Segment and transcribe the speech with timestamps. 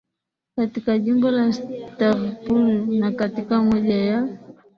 [0.55, 4.37] katika Jimbo la Stavropol Na katika moja ya